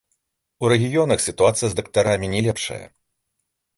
У 0.63 0.69
рэгіёнах 0.73 1.19
сітуацыя 1.27 1.69
з 1.73 1.77
дактарамі 1.81 2.31
не 2.33 2.41
лепшая. 2.49 2.83